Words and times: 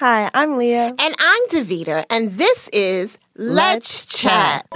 Hi, 0.00 0.30
I'm 0.32 0.56
Leah. 0.56 0.94
And 0.98 1.14
I'm 1.18 1.46
Davita, 1.48 2.06
and 2.08 2.30
this 2.30 2.70
is 2.72 3.18
Let's, 3.36 4.06
Let's 4.06 4.18
Chat. 4.18 4.66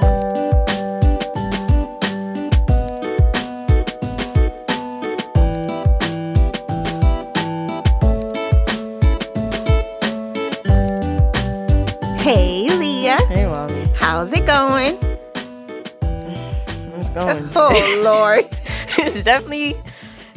Hey, 12.18 12.68
Leah. 12.68 13.16
Hey, 13.28 13.46
mommy. 13.46 13.88
How's 13.94 14.30
it 14.34 14.44
going? 14.44 14.98
It's 16.02 17.08
going. 17.14 17.48
Oh, 17.56 18.02
Lord. 18.04 18.44
it's 18.98 19.24
definitely, 19.24 19.72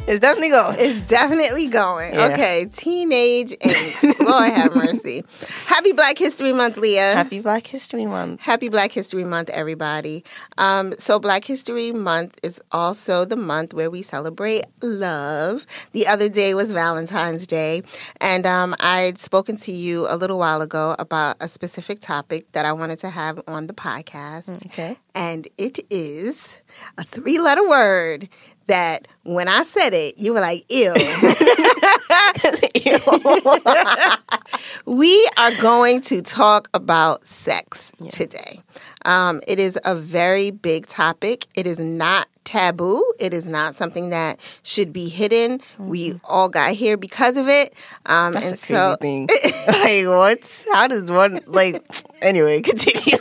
it's 0.08 0.20
definitely 0.20 0.48
going. 0.50 0.76
It's 0.78 1.00
definitely 1.02 1.66
going. 1.68 2.14
Yeah. 2.14 2.28
Okay, 2.32 2.66
teenage 2.72 3.50
angst. 3.58 4.18
Lord 4.18 4.52
have 4.52 4.74
mercy. 4.84 5.22
Happy 5.66 5.92
Black 5.92 6.18
History 6.18 6.52
Month, 6.52 6.76
Leah. 6.78 7.14
Happy 7.14 7.40
Black 7.40 7.66
History 7.66 8.06
Month. 8.06 8.40
Happy 8.40 8.68
Black 8.68 8.90
History 8.92 9.24
Month, 9.24 9.50
everybody. 9.50 10.24
Um, 10.56 10.92
so, 10.98 11.18
Black 11.18 11.44
History 11.44 11.92
Month 11.92 12.38
is 12.42 12.60
also 12.72 13.24
the 13.24 13.36
month 13.36 13.74
where 13.74 13.90
we 13.90 14.02
celebrate 14.02 14.64
love. 14.82 15.66
The 15.92 16.06
other 16.06 16.28
day 16.28 16.54
was 16.54 16.72
Valentine's 16.72 17.46
Day, 17.46 17.82
and 18.20 18.46
um, 18.46 18.74
I'd 18.80 19.18
spoken 19.18 19.56
to 19.58 19.72
you 19.72 20.06
a 20.08 20.16
little 20.16 20.38
while 20.38 20.62
ago 20.62 20.96
about 20.98 21.36
a 21.40 21.48
specific 21.48 22.00
topic 22.00 22.50
that 22.52 22.64
I 22.64 22.72
wanted 22.72 22.98
to 23.00 23.10
have 23.10 23.40
on 23.46 23.66
the 23.66 23.74
podcast, 23.74 24.64
Okay. 24.66 24.96
and 25.14 25.46
it 25.58 25.78
is 25.90 26.62
a 26.96 27.04
three 27.04 27.38
letter 27.38 27.66
word 27.68 28.28
that 28.68 29.08
when 29.24 29.48
I 29.48 29.64
said 29.64 29.92
it, 29.92 30.18
you 30.18 30.32
were 30.32 30.40
like, 30.40 30.64
ew. 30.70 30.94
we 34.86 35.28
are 35.36 35.54
going 35.60 36.00
to 36.02 36.22
talk 36.22 36.68
about 36.72 37.26
sex 37.26 37.92
today. 38.10 38.60
Um, 39.04 39.40
it 39.46 39.58
is 39.58 39.78
a 39.84 39.94
very 39.94 40.50
big 40.50 40.86
topic. 40.86 41.46
It 41.54 41.66
is 41.66 41.78
not 41.78 42.26
taboo. 42.44 43.04
It 43.18 43.34
is 43.34 43.46
not 43.46 43.74
something 43.74 44.08
that 44.10 44.38
should 44.62 44.92
be 44.92 45.08
hidden. 45.08 45.60
We 45.78 46.14
all 46.24 46.48
got 46.48 46.72
here 46.72 46.96
because 46.96 47.36
of 47.36 47.48
it. 47.48 47.74
Um, 48.06 48.34
That's 48.34 48.46
and 48.46 48.54
a 48.54 48.58
crazy 48.58 48.74
so, 48.74 48.96
thing. 49.00 49.28
like, 49.68 50.06
what? 50.06 50.66
How 50.72 50.86
does 50.86 51.10
one, 51.10 51.40
like, 51.46 51.84
anyway, 52.22 52.60
continue. 52.62 53.18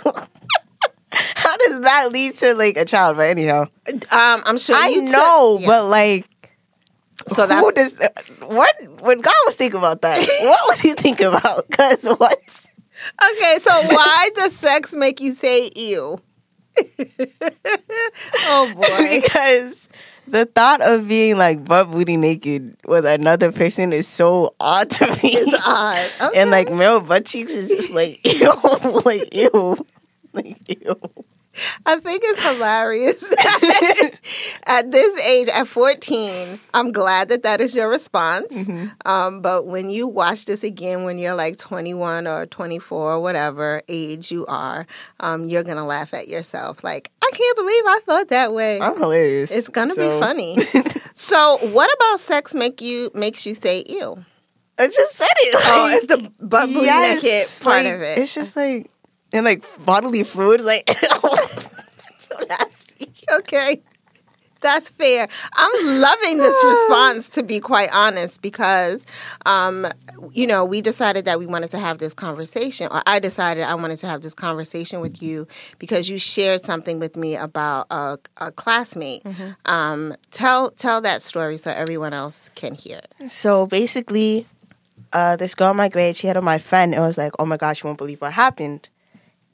How 1.12 1.56
does 1.58 1.82
that 1.82 2.12
lead 2.12 2.38
to, 2.38 2.54
like, 2.56 2.78
a 2.78 2.86
child? 2.86 3.18
But 3.18 3.30
anyhow, 3.30 3.62
um, 3.92 4.42
I'm 4.46 4.58
sure 4.58 4.76
I 4.76 4.90
know, 4.92 5.58
yes. 5.60 5.68
but, 5.68 5.86
like, 5.86 6.26
so 7.28 7.48
who 7.48 7.72
does, 7.74 7.98
what, 8.46 8.76
when 9.02 9.20
God 9.20 9.34
was 9.46 9.56
thinking 9.56 9.78
about 9.78 10.02
that, 10.02 10.18
what 10.44 10.68
was 10.68 10.80
he 10.80 10.94
thinking 10.94 11.28
about? 11.28 11.68
Because 11.68 12.06
what? 12.06 12.66
okay. 13.32 13.58
So 13.60 13.72
why 13.88 14.30
does 14.36 14.56
sex 14.56 14.94
make 14.94 15.20
you 15.20 15.34
say 15.34 15.70
ew? 15.76 16.18
oh 18.46 18.74
boy. 18.76 19.22
because 19.22 19.90
the 20.28 20.46
thought 20.46 20.82
of 20.82 21.08
being 21.08 21.38
like 21.38 21.66
butt 21.66 21.90
booty 21.92 22.18
naked 22.18 22.78
with 22.86 23.04
another 23.06 23.52
person 23.52 23.94
is 23.94 24.08
so 24.08 24.54
odd 24.60 24.90
to 24.92 25.08
me. 25.08 25.20
It's 25.24 25.68
odd. 25.68 26.30
Okay. 26.30 26.40
And 26.42 26.52
like 26.52 26.72
male 26.72 27.02
butt 27.02 27.26
cheeks 27.26 27.54
is 27.54 27.68
just 27.68 27.92
like 27.92 28.20
ew, 28.24 28.52
like 29.06 29.34
ew, 29.34 29.86
like 30.38 30.58
ew. 30.84 31.00
I 31.88 32.00
think 32.00 32.22
it's 32.24 32.44
hilarious. 32.44 33.32
at 34.68 34.92
this 34.92 35.28
age, 35.28 35.48
at 35.48 35.68
14, 35.68 36.60
I'm 36.74 36.92
glad 36.92 37.30
that 37.30 37.44
that 37.44 37.62
is 37.62 37.76
your 37.76 37.90
response. 37.90 38.56
Mm-hmm. 38.68 38.88
Um, 39.06 39.42
but 39.42 39.66
when 39.66 39.90
you 39.90 40.08
watch 40.08 40.46
this 40.46 40.64
again, 40.64 41.04
when 41.04 41.18
you're 41.18 41.34
like 41.34 41.58
21 41.58 42.28
or 42.28 42.46
24 42.46 43.14
or 43.14 43.20
whatever 43.20 43.82
age 43.88 44.32
you 44.32 44.46
are, 44.46 44.86
um, 45.20 45.46
you're 45.46 45.64
going 45.64 45.78
to 45.78 45.84
laugh 45.84 46.14
at 46.14 46.28
yourself. 46.28 46.84
Like, 46.84 47.10
I 47.24 47.32
can't 47.34 47.58
believe 47.58 47.84
I 47.88 48.00
thought 48.06 48.28
that 48.30 48.54
way. 48.54 48.80
I'm 48.80 48.96
hilarious. 48.98 49.52
it's 49.52 49.70
going 49.70 49.90
to 49.90 49.96
So, 49.96 50.14
be 50.14 50.20
funny. 50.24 50.58
so, 51.16 51.58
what 51.72 51.90
about 51.96 52.20
sex 52.20 52.54
make 52.54 52.82
you 52.82 53.10
makes 53.16 53.48
you 53.48 53.56
say 53.56 53.84
ew? 53.88 54.24
I 54.80 54.86
just 54.90 55.16
said 55.16 55.28
it. 55.40 55.56
Oh, 55.58 55.84
like, 55.90 55.96
it's 55.98 56.06
the 56.06 56.32
butt 56.46 56.68
booty 56.68 56.86
yes, 56.86 57.24
naked 57.24 57.64
part 57.64 57.84
like, 57.84 57.94
of 57.96 58.02
it. 58.02 58.20
It's 58.20 58.36
just 58.36 58.56
like 58.56 58.92
and 59.34 59.46
like 59.46 59.64
bodily 59.86 60.24
fluids, 60.24 60.64
like 60.64 60.90
so 62.20 62.38
nasty. 62.50 63.12
okay. 63.40 63.82
That's 64.60 64.90
fair. 64.90 65.28
I'm 65.54 66.02
loving 66.02 66.38
this 66.38 66.64
response, 66.66 67.30
to 67.30 67.44
be 67.44 67.60
quite 67.60 67.90
honest, 67.94 68.42
because, 68.42 69.06
um, 69.46 69.86
you 70.34 70.48
know, 70.48 70.66
we 70.66 70.82
decided 70.82 71.26
that 71.26 71.40
we 71.40 71.46
wanted 71.46 71.70
to 71.72 71.78
have 71.78 72.00
this 72.00 72.14
conversation, 72.14 72.88
or 72.92 73.02
I 73.06 73.20
decided 73.20 73.64
I 73.64 73.76
wanted 73.76 73.98
to 74.00 74.08
have 74.08 74.22
this 74.22 74.34
conversation 74.34 75.00
with 75.00 75.22
you 75.22 75.48
because 75.78 76.10
you 76.10 76.18
shared 76.18 76.64
something 76.64 77.00
with 77.00 77.16
me 77.16 77.36
about 77.36 77.88
a, 77.92 78.18
a 78.38 78.52
classmate. 78.52 79.24
Um, 79.66 80.16
tell 80.32 80.72
tell 80.72 81.02
that 81.02 81.22
story 81.22 81.58
so 81.58 81.72
everyone 81.72 82.14
else 82.14 82.50
can 82.56 82.74
hear 82.74 83.00
it. 83.20 83.30
So 83.30 83.68
basically, 83.68 84.48
uh, 85.14 85.36
this 85.36 85.54
girl 85.56 85.72
in 85.72 85.78
my 85.78 85.90
grade, 85.90 86.16
she 86.16 86.28
had 86.28 86.38
on 86.38 86.44
my 86.44 86.58
friend. 86.58 86.96
It 86.96 87.00
was 87.00 87.18
like, 87.18 87.34
oh 87.40 87.46
my 87.46 87.58
gosh, 87.58 87.84
you 87.84 87.88
won't 87.88 88.00
believe 88.00 88.22
what 88.22 88.34
happened. 88.34 88.90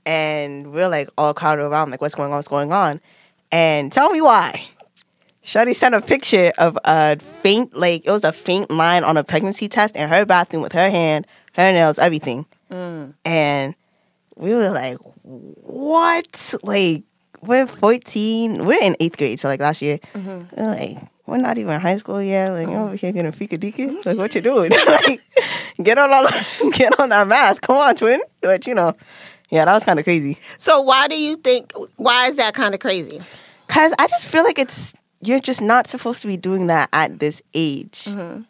And 0.06 0.72
we're 0.74 0.90
like 0.90 1.10
all 1.18 1.34
crowded 1.34 1.64
around, 1.64 1.92
like, 1.92 2.02
what's 2.02 2.16
going 2.16 2.32
on? 2.32 2.38
What's 2.38 2.48
going 2.48 2.72
on? 2.72 3.00
And 3.52 3.92
tell 3.92 4.10
me 4.10 4.22
why. 4.22 4.66
Shuddy 5.44 5.76
sent 5.76 5.94
a 5.94 6.02
picture 6.02 6.54
of 6.58 6.78
a 6.86 7.18
faint, 7.18 7.76
like, 7.76 8.06
it 8.06 8.12
was 8.12 8.24
a 8.24 8.32
faint 8.32 8.72
line 8.72 9.04
on 9.04 9.18
a 9.18 9.24
pregnancy 9.24 9.68
test 9.68 9.96
in 9.96 10.08
her 10.08 10.26
bathroom 10.26 10.64
with 10.64 10.72
her 10.72 10.90
hand, 10.90 11.28
her 11.54 11.72
nails, 11.72 12.00
everything. 12.00 12.46
Mm. 12.72 13.14
And 13.26 13.76
we 14.36 14.54
were 14.54 14.70
like, 14.72 14.98
what? 15.24 16.54
Like, 16.64 17.04
we're 17.42 17.68
14. 17.68 18.66
We're 18.66 18.82
in 18.82 18.96
eighth 19.00 19.18
grade, 19.18 19.40
so 19.40 19.50
like 19.50 19.60
last 19.60 19.82
year. 19.82 20.00
Mm-hmm. 20.14 20.56
We're 20.56 20.68
like, 20.68 20.98
we're 21.26 21.38
not 21.38 21.58
even 21.58 21.74
in 21.74 21.82
high 21.82 21.98
school 21.98 22.22
yet. 22.22 22.52
Like, 22.52 22.68
you're 22.68 22.70
mm-hmm. 22.70 22.84
over 22.84 22.96
here 22.96 23.12
getting 23.12 23.30
a 23.30 23.32
fika 23.32 23.58
dika. 23.58 24.06
Like, 24.06 24.18
what 24.18 24.34
you 24.36 24.42
doing? 24.42 24.72
like, 24.88 25.22
get 25.82 25.98
on 25.98 26.14
all, 26.14 26.28
get 26.72 27.00
on 27.00 27.10
that 27.10 27.28
math. 27.28 27.62
Come 27.62 27.78
on, 27.78 27.96
twin. 27.96 28.22
But 28.42 28.66
you 28.68 28.76
know, 28.76 28.96
yeah, 29.54 29.66
that 29.66 29.74
was 29.74 29.84
kind 29.84 30.00
of 30.00 30.04
crazy. 30.04 30.40
So, 30.58 30.82
why 30.82 31.08
do 31.08 31.16
you 31.16 31.36
think? 31.36 31.74
Why 31.98 32.26
is 32.26 32.38
that 32.38 32.56
kind 32.56 32.74
of 32.74 32.80
crazy? 32.80 33.22
Cause 33.68 33.94
I 34.00 34.08
just 34.08 34.28
feel 34.28 34.44
like 34.44 34.58
it's 34.58 34.96
you're 35.22 35.40
just 35.40 35.62
not 35.62 35.86
supposed 35.86 36.24
to 36.24 36.28
be 36.28 36.38
doing 36.38 36.68
that 36.68 36.90
at 36.92 37.20
this 37.20 37.40
age. 37.54 38.06
Mm-hmm. 38.06 38.42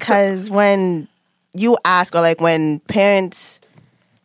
Cause 0.00 0.50
when 0.50 1.06
you 1.52 1.76
ask 1.84 2.14
or 2.14 2.22
like 2.22 2.40
when 2.40 2.80
parents 2.80 3.60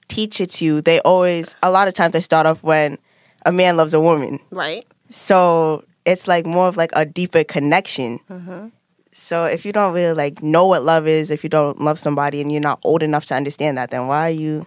teach 0.07 0.40
it 0.40 0.51
to 0.51 0.66
you, 0.66 0.81
they 0.81 1.01
always 1.01 1.57
a 1.62 1.69
lot 1.69 1.90
of 1.90 1.94
times 1.94 2.13
they 2.13 2.22
start 2.22 2.47
off 2.47 2.63
when 2.63 2.97
a 3.46 3.51
man 3.51 3.75
loves 3.75 3.94
a 3.94 4.00
woman. 4.00 4.40
Right? 4.50 4.85
So 5.09 5.84
it's 6.06 6.25
like 6.25 6.46
more 6.46 6.69
of 6.69 6.78
like 6.78 6.91
a 6.94 7.06
deeper 7.06 7.44
connection. 7.44 8.19
Mm-hmm. 8.30 8.68
So 9.12 9.44
if 9.44 9.66
you 9.66 9.74
don't 9.74 9.94
really 9.94 10.13
like 10.13 10.41
know 10.41 10.68
what 10.68 10.84
love 10.84 11.06
is, 11.06 11.31
if 11.31 11.44
you 11.44 11.50
don't 11.50 11.81
love 11.81 12.00
somebody 12.00 12.40
and 12.40 12.50
you're 12.50 12.62
not 12.62 12.80
old 12.84 13.03
enough 13.03 13.25
to 13.25 13.35
understand 13.35 13.78
that, 13.78 13.91
then 13.91 14.07
why 14.07 14.28
are 14.28 14.34
you 14.34 14.66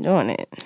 doing 0.00 0.30
it? 0.30 0.64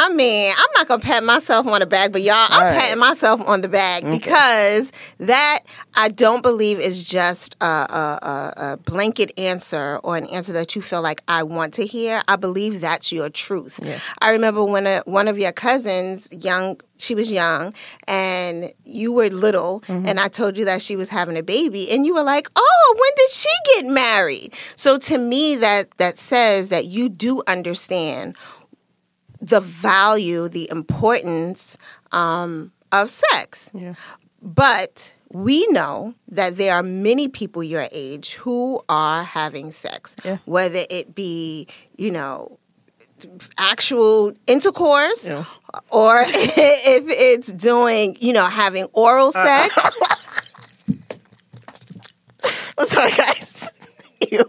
I 0.00 0.08
mean, 0.08 0.50
I'm 0.56 0.68
not 0.76 0.88
gonna 0.88 1.02
pat 1.02 1.22
myself 1.22 1.66
on 1.66 1.80
the 1.80 1.86
back, 1.86 2.10
but 2.10 2.22
y'all, 2.22 2.46
I'm 2.48 2.68
right. 2.68 2.74
patting 2.74 2.98
myself 2.98 3.46
on 3.46 3.60
the 3.60 3.68
back 3.68 4.02
because 4.02 4.92
that 5.18 5.60
I 5.94 6.08
don't 6.08 6.42
believe 6.42 6.80
is 6.80 7.04
just 7.04 7.54
a, 7.60 7.66
a, 7.66 8.18
a, 8.22 8.54
a 8.56 8.76
blanket 8.78 9.30
answer 9.38 9.98
or 10.02 10.16
an 10.16 10.24
answer 10.28 10.54
that 10.54 10.74
you 10.74 10.80
feel 10.80 11.02
like 11.02 11.22
I 11.28 11.42
want 11.42 11.74
to 11.74 11.84
hear. 11.84 12.22
I 12.28 12.36
believe 12.36 12.80
that's 12.80 13.12
your 13.12 13.28
truth. 13.28 13.78
Yeah. 13.82 13.98
I 14.20 14.30
remember 14.30 14.64
when 14.64 14.86
a, 14.86 15.02
one 15.04 15.28
of 15.28 15.38
your 15.38 15.52
cousins, 15.52 16.30
young, 16.32 16.80
she 16.96 17.14
was 17.14 17.30
young, 17.30 17.74
and 18.08 18.72
you 18.86 19.12
were 19.12 19.28
little, 19.28 19.80
mm-hmm. 19.82 20.06
and 20.06 20.18
I 20.18 20.28
told 20.28 20.56
you 20.56 20.64
that 20.64 20.80
she 20.80 20.96
was 20.96 21.10
having 21.10 21.36
a 21.36 21.42
baby, 21.42 21.90
and 21.90 22.06
you 22.06 22.14
were 22.14 22.22
like, 22.22 22.48
"Oh, 22.56 22.94
when 22.98 23.10
did 23.16 23.30
she 23.30 23.48
get 23.76 23.92
married?" 23.92 24.54
So 24.76 24.96
to 24.96 25.18
me, 25.18 25.56
that 25.56 25.90
that 25.98 26.16
says 26.16 26.70
that 26.70 26.86
you 26.86 27.10
do 27.10 27.42
understand 27.46 28.34
the 29.40 29.60
value, 29.60 30.48
the 30.48 30.68
importance 30.70 31.78
um, 32.12 32.72
of 32.92 33.10
sex. 33.10 33.70
Yeah. 33.74 33.94
But 34.42 35.14
we 35.32 35.66
know 35.68 36.14
that 36.28 36.56
there 36.56 36.74
are 36.74 36.82
many 36.82 37.28
people 37.28 37.62
your 37.62 37.86
age 37.92 38.34
who 38.34 38.80
are 38.88 39.22
having 39.22 39.72
sex, 39.72 40.16
Yeah. 40.24 40.38
whether 40.44 40.82
it 40.90 41.14
be, 41.14 41.66
you 41.96 42.10
know, 42.10 42.58
actual 43.58 44.32
intercourse 44.46 45.28
Yeah. 45.28 45.44
or 45.90 46.22
if 46.26 47.04
it's 47.08 47.52
doing, 47.52 48.16
you 48.20 48.32
know, 48.32 48.46
having 48.46 48.86
oral 48.92 49.28
uh, 49.28 49.32
sex. 49.32 49.76
Uh, 49.76 49.90
uh. 50.10 50.16
I'm 52.78 52.86
sorry, 52.86 53.10
guys. 53.12 53.72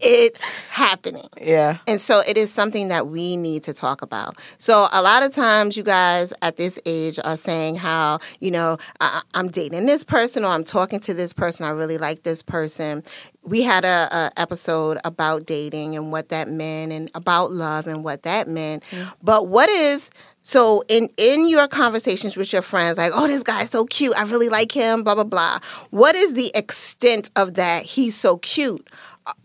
It's 0.00 0.42
happening. 0.74 1.28
Yeah. 1.40 1.78
And 1.86 2.00
so 2.00 2.20
it 2.28 2.36
is 2.36 2.50
something 2.50 2.88
that 2.88 3.06
we 3.06 3.36
need 3.36 3.62
to 3.62 3.72
talk 3.72 4.02
about. 4.02 4.36
So 4.58 4.88
a 4.92 5.00
lot 5.02 5.22
of 5.22 5.30
times, 5.30 5.76
you 5.76 5.84
guys 5.84 6.32
at 6.42 6.56
this 6.56 6.80
age 6.84 7.20
are 7.24 7.36
saying 7.36 7.76
how, 7.76 8.18
you 8.40 8.50
know, 8.50 8.78
I- 9.00 9.22
I'm 9.34 9.46
dating 9.48 9.86
this 9.86 10.02
person 10.02 10.44
or 10.44 10.48
I'm 10.48 10.64
talking 10.64 10.98
to 11.00 11.14
this 11.14 11.32
person. 11.32 11.64
I 11.64 11.70
really 11.70 11.96
like 11.96 12.24
this 12.24 12.42
person. 12.42 13.04
We 13.44 13.62
had 13.62 13.84
a, 13.84 14.08
a 14.10 14.30
episode 14.36 14.98
about 15.04 15.46
dating 15.46 15.94
and 15.94 16.10
what 16.10 16.30
that 16.30 16.48
meant 16.48 16.90
and 16.90 17.08
about 17.14 17.52
love 17.52 17.86
and 17.86 18.02
what 18.02 18.24
that 18.24 18.48
meant. 18.48 18.82
Mm-hmm. 18.90 19.10
But 19.22 19.46
what 19.46 19.68
is 19.68 20.10
so 20.42 20.82
in 20.88 21.08
in 21.16 21.48
your 21.48 21.68
conversations 21.68 22.36
with 22.36 22.52
your 22.52 22.62
friends, 22.62 22.98
like, 22.98 23.12
oh, 23.14 23.28
this 23.28 23.44
guy's 23.44 23.70
so 23.70 23.84
cute. 23.84 24.14
I 24.18 24.24
really 24.24 24.48
like 24.48 24.72
him, 24.72 25.04
blah, 25.04 25.14
blah, 25.14 25.24
blah. 25.24 25.60
What 25.90 26.16
is 26.16 26.34
the 26.34 26.50
extent 26.54 27.30
of 27.36 27.54
that 27.54 27.84
he's 27.84 28.16
so 28.16 28.38
cute? 28.38 28.88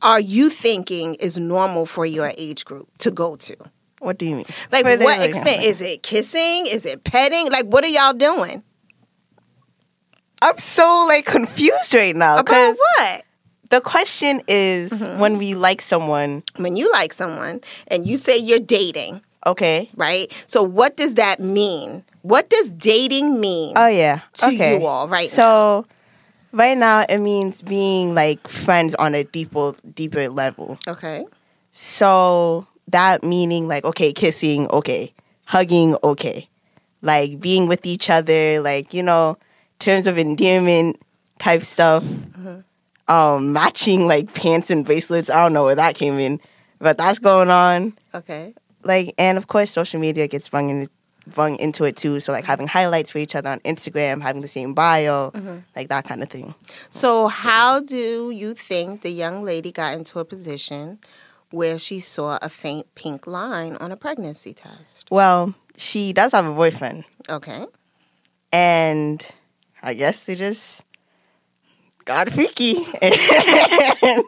Are 0.02 0.20
you 0.20 0.50
thinking 0.50 1.16
is 1.16 1.38
normal 1.38 1.86
for 1.86 2.06
your 2.06 2.32
age 2.38 2.66
group 2.66 2.90
to 3.00 3.12
go 3.12 3.36
to? 3.38 3.56
What 4.00 4.18
do 4.18 4.26
you 4.26 4.36
mean? 4.36 4.46
Like, 4.72 4.86
the- 4.86 5.04
what 5.04 5.24
extent? 5.24 5.64
Is 5.64 5.82
it 5.82 6.04
kissing? 6.04 6.66
Is 6.68 6.86
it 6.86 7.04
petting? 7.04 7.50
Like, 7.52 7.66
what 7.66 7.84
are 7.84 7.88
y'all 7.88 8.14
doing? 8.14 8.64
I'm 10.42 10.58
so 10.58 11.06
like 11.08 11.26
confused 11.26 11.94
right 11.94 12.16
now 12.16 12.40
About 12.40 12.76
what? 12.78 13.24
the 13.70 13.82
question 13.82 14.42
is 14.48 14.92
Mm-hmm. 14.92 15.20
when 15.20 15.38
we 15.38 15.54
like 15.54 15.82
someone, 15.82 16.44
When 16.56 16.76
you 16.78 16.90
like 16.92 17.12
someone 17.14 17.62
and 17.88 18.08
you 18.08 18.16
say 18.18 18.38
you're 18.38 18.60
dating, 18.60 19.22
okay? 19.46 19.90
right? 19.96 20.32
So, 20.48 20.64
what 20.64 20.96
does 20.96 21.16
that 21.16 21.40
mean? 21.42 22.04
What 22.22 22.50
does 22.50 22.70
dating 22.70 23.40
mean? 23.42 23.74
Oh 23.78 23.88
yeah, 23.88 24.22
To 24.36 24.48
okay. 24.48 24.80
you 24.80 24.86
all 24.86 25.08
right 25.10 25.28
So 25.28 25.86
right 26.52 26.78
now 26.78 27.06
it 27.10 27.20
means 27.20 27.62
being 27.62 28.14
like 28.14 28.48
friends 28.48 28.96
on 28.96 29.16
a 29.16 29.24
deeper 29.24 29.74
deeper 29.94 30.28
level. 30.30 30.78
okay. 30.88 31.26
So 31.72 32.68
that 32.88 33.24
meaning 33.24 33.68
like 33.68 33.86
okay, 33.86 34.12
kissing, 34.14 34.68
okay, 34.72 35.14
hugging, 35.46 35.96
okay, 36.04 36.48
like 37.02 37.40
being 37.40 37.68
with 37.68 37.86
each 37.86 38.10
other, 38.10 38.60
like 38.62 38.94
you 38.94 39.04
know, 39.04 39.38
terms 39.80 40.08
of 40.08 40.18
endearment 40.18 41.02
type 41.40 41.64
stuff. 41.64 42.04
Um, 43.08 43.54
matching 43.54 44.06
like 44.06 44.36
pants 44.36 44.70
and 44.70 44.86
bracelets. 44.86 45.32
I 45.32 45.42
don't 45.42 45.54
know 45.54 45.64
where 45.64 45.74
that 45.74 45.96
came 45.96 46.20
in, 46.20 46.40
but 46.78 47.00
that's 47.00 47.18
going 47.18 47.50
on. 47.50 47.98
Okay. 48.14 48.54
Like, 48.84 49.16
and 49.18 49.36
of 49.36 49.48
course, 49.48 49.72
social 49.72 50.00
media 50.00 50.28
gets 50.28 50.48
bung 50.48 50.70
in, 50.70 50.88
bung 51.34 51.56
into 51.58 51.84
it 51.84 51.96
too. 51.96 52.20
So 52.20 52.32
like 52.32 52.46
having 52.46 52.68
highlights 52.68 53.12
for 53.12 53.18
each 53.20 53.36
other 53.36 53.50
on 53.50 53.60
Instagram, 53.60 54.22
having 54.22 54.42
the 54.42 54.48
same 54.48 54.74
bio, 54.74 55.32
mm-hmm. 55.32 55.58
like 55.76 55.90
that 55.90 56.06
kind 56.06 56.22
of 56.24 56.30
thing. 56.30 56.54
So, 56.90 57.28
how 57.28 57.82
do 57.82 58.32
you 58.32 58.54
think 58.54 59.02
the 59.02 59.12
young 59.12 59.44
lady 59.44 59.72
got 59.72 59.94
into 59.94 60.20
a 60.20 60.26
position 60.26 61.00
where 61.52 61.80
she 61.80 62.00
saw 62.00 62.38
a 62.42 62.50
faint 62.50 62.94
pink 62.96 63.26
line 63.28 63.76
on 63.78 63.92
a 63.92 63.98
pregnancy 63.98 64.54
test? 64.54 65.08
Well, 65.10 65.56
she 65.78 66.14
does 66.14 66.32
have 66.34 66.46
a 66.46 66.54
boyfriend. 66.54 67.06
Okay. 67.30 67.66
and 68.52 69.26
I 69.84 69.94
guess 69.94 70.24
they 70.24 70.36
just 70.36 70.84
got 72.06 72.30
freaky. 72.30 72.86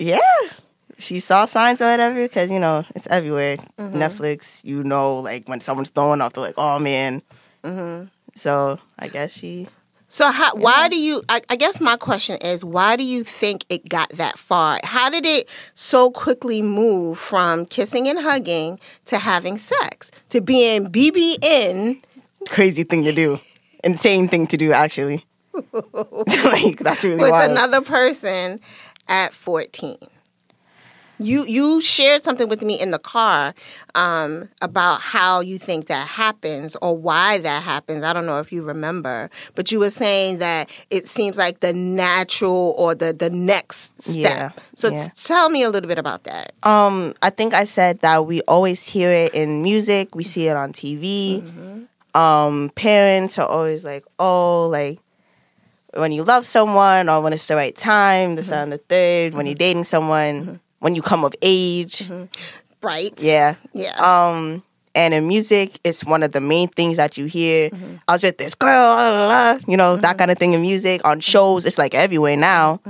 Yeah, 0.00 0.18
she 1.00 1.18
saw 1.18 1.44
signs 1.46 1.80
or 1.80 1.86
whatever 1.86 2.22
because 2.22 2.50
you 2.50 2.60
know 2.60 2.84
it's 2.94 3.06
everywhere. 3.08 3.56
Mm-hmm. 3.78 3.96
Netflix, 3.96 4.64
you 4.64 4.84
know, 4.84 5.16
like 5.16 5.48
when 5.48 5.60
someone's 5.60 5.90
throwing 5.90 6.20
off, 6.20 6.34
they're 6.34 6.44
like, 6.44 6.54
"Oh 6.58 6.78
man." 6.78 7.22
Mm-hmm. 7.64 8.06
So 8.34 8.78
I 8.98 9.08
guess 9.08 9.32
she. 9.32 9.66
So, 10.08 10.32
how, 10.32 10.56
why 10.56 10.88
do 10.88 11.00
you? 11.00 11.22
I, 11.28 11.40
I 11.48 11.56
guess 11.56 11.80
my 11.80 11.96
question 11.96 12.36
is, 12.38 12.64
why 12.64 12.96
do 12.96 13.04
you 13.04 13.22
think 13.22 13.64
it 13.68 13.88
got 13.88 14.08
that 14.10 14.38
far? 14.38 14.80
How 14.82 15.08
did 15.08 15.24
it 15.24 15.48
so 15.74 16.10
quickly 16.10 16.62
move 16.62 17.18
from 17.18 17.64
kissing 17.64 18.08
and 18.08 18.18
hugging 18.18 18.80
to 19.04 19.18
having 19.18 19.56
sex 19.56 20.10
to 20.30 20.40
being 20.40 20.86
BBN? 20.86 22.02
Crazy 22.48 22.82
thing 22.82 23.04
to 23.04 23.12
do, 23.12 23.38
insane 23.84 24.26
thing 24.26 24.48
to 24.48 24.56
do. 24.56 24.72
Actually, 24.72 25.24
like 25.72 26.78
that's 26.78 27.04
really 27.04 27.22
with 27.22 27.30
wild. 27.30 27.52
another 27.52 27.80
person 27.80 28.58
at 29.06 29.32
14 29.32 29.96
you 31.20 31.44
you 31.46 31.80
shared 31.80 32.22
something 32.22 32.48
with 32.48 32.62
me 32.62 32.80
in 32.80 32.90
the 32.90 32.98
car 32.98 33.54
um, 33.94 34.48
about 34.62 35.00
how 35.00 35.40
you 35.40 35.58
think 35.58 35.86
that 35.86 36.08
happens 36.08 36.76
or 36.80 36.96
why 36.96 37.38
that 37.38 37.62
happens 37.62 38.02
i 38.04 38.12
don't 38.12 38.24
know 38.26 38.38
if 38.38 38.50
you 38.50 38.62
remember 38.62 39.28
but 39.54 39.70
you 39.70 39.78
were 39.78 39.90
saying 39.90 40.38
that 40.38 40.68
it 40.90 41.06
seems 41.06 41.36
like 41.36 41.60
the 41.60 41.72
natural 41.72 42.74
or 42.78 42.94
the 42.94 43.12
the 43.12 43.28
next 43.30 44.00
step 44.02 44.16
Yeah, 44.16 44.50
so 44.74 44.88
yeah. 44.88 45.04
t- 45.04 45.10
tell 45.14 45.50
me 45.50 45.62
a 45.62 45.70
little 45.70 45.88
bit 45.88 45.98
about 45.98 46.24
that 46.24 46.52
Um, 46.62 47.14
I 47.22 47.30
think 47.30 47.52
I 47.54 47.64
said 47.64 48.00
that 48.00 48.26
we 48.26 48.40
always 48.48 48.86
hear 48.86 49.12
it 49.12 49.34
in 49.34 49.62
music. 49.62 50.14
We 50.14 50.24
see 50.24 50.48
it 50.48 50.56
on 50.56 50.72
TV. 50.72 51.42
Um, 52.14 52.70
parents 52.74 53.38
are 53.38 53.46
always 53.46 53.84
like, 53.84 54.04
"Oh, 54.18 54.66
like 54.68 54.98
when 55.94 56.12
you 56.12 56.22
love 56.24 56.44
someone, 56.46 57.08
or 57.08 57.20
when 57.20 57.32
it's 57.32 57.46
the 57.46 57.54
right 57.56 57.74
time, 57.76 58.36
the 58.36 58.42
second, 58.42 58.70
the 58.70 58.78
third. 58.78 59.34
When 59.34 59.46
you're 59.46 59.54
dating 59.54 59.84
someone, 59.84 60.60
when 60.80 60.94
you 60.94 61.02
come 61.02 61.24
of 61.24 61.34
age, 61.40 62.00
mm-hmm. 62.00 62.24
right 62.82 63.14
yeah, 63.22 63.54
yeah 63.72 63.96
um, 63.98 64.62
and 64.94 65.14
in 65.14 65.28
music, 65.28 65.78
it's 65.84 66.04
one 66.04 66.24
of 66.24 66.32
the 66.32 66.40
main 66.40 66.68
things 66.68 66.96
that 66.96 67.16
you 67.16 67.26
hear. 67.26 67.70
Mm-hmm. 67.70 67.96
I 68.08 68.12
was 68.12 68.22
with 68.24 68.38
this 68.38 68.56
girl, 68.56 68.70
la, 68.70 69.10
la, 69.10 69.26
la, 69.28 69.58
you 69.68 69.76
know, 69.76 69.96
that 69.96 70.02
mm-hmm. 70.02 70.18
kind 70.18 70.30
of 70.32 70.38
thing 70.38 70.52
in 70.52 70.62
music. 70.62 71.00
On 71.04 71.20
shows, 71.20 71.64
it's 71.64 71.78
like 71.78 71.94
everywhere 71.94 72.36
now. 72.36 72.80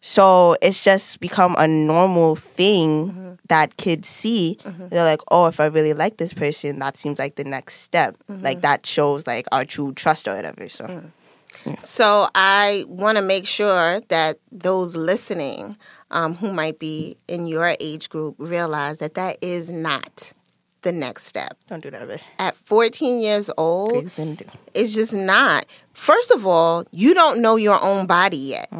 So 0.00 0.56
it's 0.62 0.82
just 0.82 1.20
become 1.20 1.54
a 1.58 1.68
normal 1.68 2.36
thing 2.36 3.38
that 3.48 3.76
kids 3.76 4.08
see. 4.08 4.58
They're 4.64 5.04
like, 5.04 5.20
oh, 5.30 5.48
if 5.48 5.60
I 5.60 5.66
really 5.66 5.92
like 5.92 6.16
this 6.16 6.32
person, 6.32 6.78
that 6.78 6.96
seems 6.96 7.18
like 7.18 7.34
the 7.34 7.44
next 7.44 7.74
step. 7.74 8.16
Like 8.28 8.62
that 8.62 8.86
shows 8.86 9.26
like 9.26 9.46
our 9.52 9.66
true 9.66 9.92
trust 9.92 10.28
or 10.28 10.36
whatever. 10.36 10.66
So 10.68 10.86
mm. 10.86 11.12
So 11.80 12.28
I 12.34 12.84
want 12.88 13.18
to 13.18 13.22
make 13.22 13.46
sure 13.46 14.00
that 14.08 14.38
those 14.52 14.96
listening 14.96 15.76
um, 16.10 16.34
who 16.34 16.52
might 16.52 16.78
be 16.78 17.16
in 17.28 17.46
your 17.46 17.74
age 17.80 18.08
group 18.08 18.34
realize 18.38 18.98
that 18.98 19.14
that 19.14 19.36
is 19.42 19.70
not 19.70 20.32
the 20.82 20.92
next 20.92 21.24
step. 21.26 21.58
don't 21.68 21.82
do 21.82 21.90
that, 21.90 22.08
babe. 22.08 22.18
At 22.38 22.56
14 22.56 23.20
years 23.20 23.50
old, 23.58 23.92
Crazy 23.92 24.08
thing 24.08 24.36
to 24.36 24.44
do. 24.44 24.50
it's 24.74 24.94
just 24.94 25.14
not. 25.14 25.66
First 25.92 26.30
of 26.30 26.46
all, 26.46 26.84
you 26.90 27.12
don't 27.12 27.40
know 27.42 27.56
your 27.56 27.78
own 27.82 28.06
body 28.06 28.36
yet. 28.38 28.72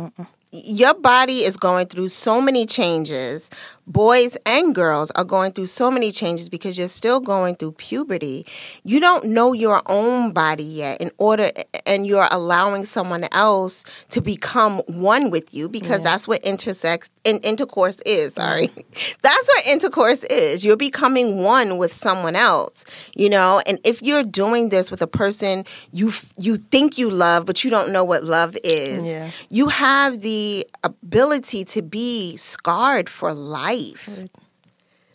Your 0.53 0.95
body 0.95 1.45
is 1.45 1.57
going 1.57 1.87
through 1.89 2.09
so 2.09 2.41
many 2.41 2.65
changes. 2.67 3.51
Boys 3.91 4.39
and 4.47 4.73
girls 4.73 5.11
are 5.13 5.25
going 5.25 5.51
through 5.51 5.67
so 5.67 5.91
many 5.91 6.13
changes 6.13 6.49
because 6.49 6.79
you're 6.79 6.87
still 6.87 7.19
going 7.19 7.57
through 7.57 7.73
puberty. 7.73 8.47
You 8.85 9.01
don't 9.01 9.25
know 9.25 9.53
your 9.53 9.83
own 9.87 10.31
body 10.31 10.63
yet 10.63 11.01
in 11.01 11.11
order 11.19 11.51
and 11.87 12.07
you're 12.07 12.29
allowing 12.31 12.85
someone 12.85 13.25
else 13.33 13.85
to 14.11 14.21
become 14.21 14.79
one 14.87 15.33
with 15.33 15.53
you 15.53 15.69
because 15.69 16.05
that's 16.05 16.29
what 16.29 16.41
intersex 16.45 17.11
in, 17.25 17.39
intercourse 17.39 17.99
is, 18.07 18.35
mm-hmm. 18.35 18.41
sorry. 18.43 18.67
That's 19.23 19.49
what 19.49 19.67
intercourse 19.67 20.25
is. 20.25 20.65
You're 20.65 20.77
becoming 20.77 21.43
one 21.43 21.79
with 21.79 21.93
someone 21.93 22.37
else, 22.37 22.85
you 23.15 23.29
know? 23.29 23.61
And 23.67 23.79
if 23.85 24.03
you're 24.03 24.23
doing 24.23 24.69
this 24.69 24.91
with 24.91 25.03
a 25.03 25.07
person 25.07 25.65
you 25.93 26.13
you 26.39 26.57
think 26.57 26.97
you 26.97 27.11
love 27.11 27.45
but 27.45 27.65
you 27.65 27.71
don't 27.71 27.91
know 27.93 28.05
what 28.05 28.25
love 28.25 28.57
is, 28.63 29.05
Yeah. 29.05 29.31
you 29.49 29.67
have 29.69 30.21
the 30.21 30.67
ability 30.85 31.65
to 31.67 31.83
be 31.83 32.37
scarred 32.37 33.09
for 33.09 33.35
life. 33.35 33.80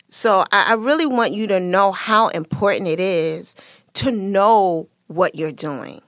So 0.08 0.44
I, 0.52 0.70
I 0.70 0.74
really 0.74 1.06
want 1.06 1.32
you 1.32 1.46
to 1.48 1.60
know 1.60 1.92
how 1.92 2.28
important 2.28 2.88
it 2.88 3.00
is 3.00 3.56
to 3.94 4.10
know 4.10 4.88
what 5.08 5.34
you're 5.34 5.52
doing. 5.52 6.00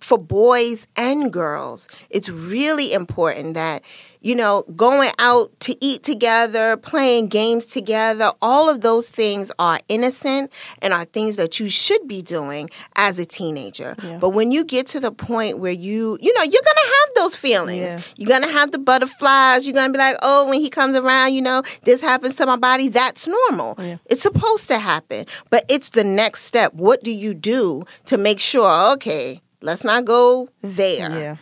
For 0.00 0.16
boys 0.18 0.86
and 0.96 1.32
girls, 1.32 1.88
it's 2.10 2.28
really 2.28 2.92
important 2.92 3.54
that, 3.54 3.82
you 4.20 4.36
know, 4.36 4.62
going 4.76 5.10
out 5.18 5.50
to 5.60 5.76
eat 5.84 6.04
together, 6.04 6.76
playing 6.76 7.26
games 7.26 7.66
together, 7.66 8.30
all 8.40 8.68
of 8.68 8.82
those 8.82 9.10
things 9.10 9.50
are 9.58 9.80
innocent 9.88 10.52
and 10.80 10.92
are 10.92 11.06
things 11.06 11.34
that 11.36 11.58
you 11.58 11.68
should 11.68 12.06
be 12.06 12.22
doing 12.22 12.70
as 12.94 13.18
a 13.18 13.24
teenager. 13.26 13.96
But 14.20 14.30
when 14.30 14.52
you 14.52 14.64
get 14.64 14.86
to 14.88 15.00
the 15.00 15.10
point 15.10 15.58
where 15.58 15.72
you, 15.72 16.18
you 16.20 16.32
know, 16.34 16.42
you're 16.42 16.62
going 16.62 16.82
to 16.84 16.94
have 17.00 17.09
those 17.20 17.36
feelings. 17.36 17.80
Yeah. 17.82 18.00
You're 18.16 18.28
going 18.28 18.42
to 18.42 18.48
have 18.58 18.70
the 18.72 18.78
butterflies. 18.78 19.66
You're 19.66 19.74
going 19.74 19.88
to 19.88 19.92
be 19.92 19.98
like, 19.98 20.16
oh, 20.22 20.48
when 20.48 20.60
he 20.60 20.70
comes 20.70 20.96
around, 20.96 21.34
you 21.34 21.42
know, 21.42 21.62
this 21.84 22.00
happens 22.00 22.34
to 22.36 22.46
my 22.46 22.56
body. 22.56 22.88
That's 22.88 23.26
normal. 23.26 23.76
It's 24.06 24.22
supposed 24.22 24.68
to 24.68 24.78
happen. 24.78 25.26
But 25.50 25.64
it's 25.68 25.90
the 25.90 26.04
next 26.04 26.42
step. 26.44 26.72
What 26.74 27.02
do 27.02 27.10
you 27.12 27.34
do 27.34 27.82
to 28.06 28.16
make 28.16 28.40
sure, 28.40 28.92
okay, 28.94 29.40
let's 29.60 29.84
not 29.84 30.04
go 30.04 30.48
there 30.62 31.10
Yeah. 31.10 31.36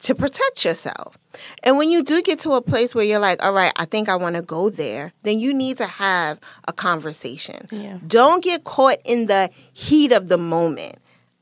to 0.00 0.14
protect 0.14 0.64
yourself. 0.64 1.16
And 1.62 1.76
when 1.76 1.90
you 1.90 2.02
do 2.02 2.22
get 2.22 2.38
to 2.40 2.52
a 2.52 2.62
place 2.62 2.94
where 2.94 3.04
you're 3.04 3.18
like, 3.18 3.44
all 3.44 3.52
right, 3.52 3.72
I 3.76 3.84
think 3.84 4.08
I 4.08 4.16
want 4.16 4.36
to 4.36 4.42
go 4.42 4.70
there, 4.70 5.12
then 5.22 5.38
you 5.38 5.52
need 5.52 5.76
to 5.76 5.86
have 5.86 6.40
a 6.66 6.72
conversation. 6.72 7.66
Yeah. 7.70 7.98
Don't 8.06 8.42
get 8.42 8.64
caught 8.64 8.96
in 9.04 9.26
the 9.26 9.50
heat 9.74 10.12
of 10.12 10.28
the 10.28 10.38
moment. 10.38 10.96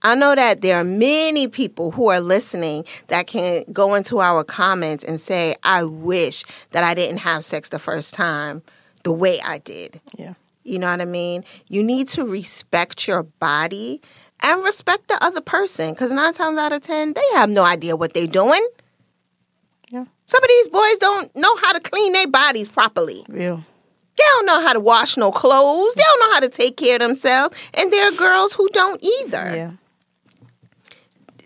I 0.05 0.15
know 0.15 0.35
that 0.35 0.61
there 0.61 0.77
are 0.79 0.85
many 0.85 1.49
people 1.49 1.91
who 1.91 2.11
are 2.11 2.21
listening 2.21 2.85
that 3.09 3.27
can 3.27 3.65
go 3.73 3.95
into 3.95 4.21
our 4.21 4.45
comments 4.45 5.03
and 5.03 5.19
say, 5.19 5.55
I 5.63 5.83
wish 5.85 6.45
that 6.73 6.85
I 6.85 6.93
didn't 6.93 7.19
have 7.19 7.43
sex 7.43 7.71
the 7.71 7.79
first 7.79 8.13
time 8.13 8.63
the 9.03 9.13
way 9.13 9.41
I 9.43 9.59
did. 9.59 10.01
Yeah. 10.15 10.35
You 10.63 10.79
know 10.79 10.91
what 10.91 11.01
I 11.01 11.07
mean? 11.07 11.45
You 11.69 11.83
need 11.83 12.07
to 12.09 12.27
respect 12.27 13.09
your 13.09 13.23
body 13.23 14.03
and 14.43 14.63
respect 14.63 15.09
the 15.09 15.23
other 15.25 15.41
person 15.41 15.95
because 15.95 16.13
nine 16.13 16.35
times 16.35 16.59
out 16.59 16.75
of 16.75 16.83
10, 16.83 17.15
they 17.15 17.23
have 17.35 17.49
no 17.49 17.65
idea 17.65 17.97
what 17.97 18.13
they're 18.13 18.27
doing. 18.27 18.67
Yeah. 19.91 20.05
Some 20.27 20.43
of 20.43 20.49
these 20.49 20.69
boys 20.69 20.99
don't 20.99 21.35
know 21.35 21.57
how 21.57 21.73
to 21.73 21.81
clean 21.81 22.13
their 22.13 22.29
bodies 22.29 22.69
properly. 22.69 23.25
Real. 23.29 23.57
They 24.17 24.25
don't 24.35 24.47
know 24.47 24.61
how 24.61 24.75
to 24.75 24.81
wash 24.81 25.17
no 25.17 25.33
clothes. 25.33 25.95
They 25.95 26.03
don't 26.03 26.21
know 26.21 26.35
how 26.35 26.41
to 26.41 26.49
take 26.49 26.77
care 26.77 26.97
of 26.97 27.01
themselves. 27.01 27.57
And 27.75 27.91
there 27.93 28.09
are 28.09 28.17
girls 28.17 28.53
who 28.53 28.69
don't 28.69 29.03
either. 29.03 29.57
Yeah. 29.57 29.71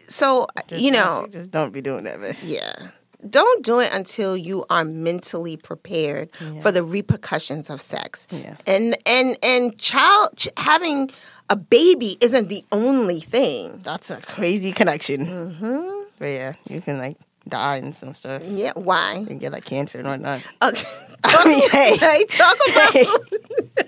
So, 0.08 0.46
Just 0.68 0.82
you 0.82 0.90
know, 0.90 1.26
just 1.30 1.50
don't 1.50 1.72
be 1.72 1.80
doing 1.80 2.04
that, 2.04 2.20
man. 2.20 2.36
yeah. 2.42 2.88
Don't 3.28 3.64
do 3.64 3.80
it 3.80 3.92
until 3.92 4.36
you 4.36 4.64
are 4.70 4.84
mentally 4.84 5.56
prepared 5.56 6.30
Yeah. 6.40 6.60
for 6.62 6.70
the 6.70 6.84
repercussions 6.84 7.68
of 7.68 7.82
sex. 7.82 8.26
Yeah. 8.30 8.54
And 8.66 8.96
and 9.06 9.36
and 9.42 9.76
child 9.76 10.30
ch- 10.36 10.48
having 10.56 11.10
a 11.50 11.56
baby 11.56 12.16
isn't 12.20 12.48
the 12.48 12.64
only 12.70 13.18
thing. 13.20 13.80
That's 13.82 14.10
a 14.10 14.20
crazy 14.20 14.70
connection. 14.70 15.26
Mm-hmm. 15.26 16.02
But 16.20 16.26
yeah, 16.26 16.52
you 16.68 16.80
can 16.80 16.98
like 16.98 17.16
die 17.48 17.76
and 17.78 17.92
some 17.94 18.14
stuff. 18.14 18.42
Yeah, 18.46 18.72
why? 18.76 19.24
can 19.26 19.38
get 19.38 19.52
like 19.52 19.64
cancer 19.64 19.98
and 19.98 20.06
whatnot. 20.06 20.40
Okay. 20.62 20.86
I 21.24 21.44
mean, 21.44 21.68
hey, 21.72 21.96
Hey, 21.96 22.24
talk 22.26 22.56
about 22.70 23.87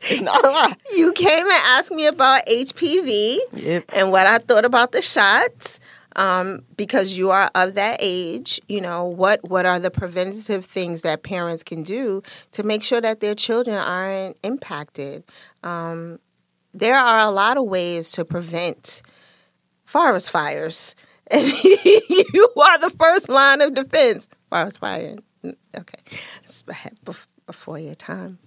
it's 0.10 0.22
not 0.22 0.44
a 0.44 0.48
lot. 0.50 0.78
you 0.96 1.12
came 1.12 1.44
and 1.44 1.62
asked 1.66 1.90
me 1.90 2.06
about 2.06 2.44
HPV 2.46 3.38
Yep. 3.52 3.84
and 3.94 4.10
what 4.12 4.26
I 4.26 4.38
thought 4.38 4.64
about 4.64 4.92
the 4.92 5.02
shots. 5.02 5.80
Um, 6.16 6.64
because 6.76 7.12
you 7.12 7.30
are 7.30 7.48
of 7.54 7.74
that 7.74 7.98
age, 8.00 8.60
you 8.68 8.80
know 8.80 9.04
what 9.04 9.38
what 9.48 9.66
are 9.66 9.78
the 9.78 9.90
preventative 9.90 10.64
things 10.64 11.02
that 11.02 11.22
parents 11.22 11.62
can 11.62 11.84
do 11.84 12.22
to 12.52 12.64
make 12.64 12.82
sure 12.82 13.00
that 13.00 13.20
their 13.20 13.36
children 13.36 13.76
aren't 13.76 14.36
impacted. 14.42 15.22
Um, 15.62 16.18
there 16.72 16.96
are 16.98 17.18
a 17.20 17.30
lot 17.30 17.56
of 17.56 17.66
ways 17.66 18.10
to 18.12 18.24
prevent 18.24 19.00
forest 19.84 20.30
fires, 20.32 20.96
and 21.30 21.46
you 21.62 22.48
are 22.60 22.78
the 22.78 22.90
first 22.98 23.28
line 23.28 23.60
of 23.60 23.74
defense. 23.74 24.28
Forest 24.50 24.80
fire, 24.80 25.16
okay, 25.76 26.02
ahead- 26.68 26.98
bef- 27.04 27.26
before 27.46 27.78
your 27.78 27.94
time. 27.94 28.38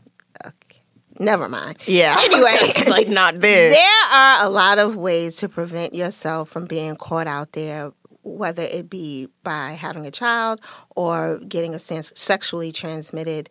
Okay, 0.46 0.71
never 1.20 1.48
mind. 1.50 1.78
Yeah. 1.86 2.16
Anyway. 2.24 2.90
Like 2.90 3.08
not 3.08 3.36
there. 3.42 3.72
There 3.72 4.04
are 4.14 4.46
a 4.46 4.50
lot 4.50 4.80
of 4.80 4.96
ways 4.96 5.38
to 5.38 5.50
prevent 5.50 5.94
yourself 5.94 6.50
from 6.50 6.66
being 6.66 6.96
caught 6.96 7.28
out 7.28 7.52
there, 7.54 7.92
whether 8.24 8.64
it 8.64 8.90
be 8.90 9.28
by 9.44 9.72
having 9.72 10.06
a 10.06 10.12
child 10.12 10.62
or 10.96 11.40
getting 11.48 11.74
a 11.76 11.80
sexually 11.80 12.72
transmitted. 12.72 13.50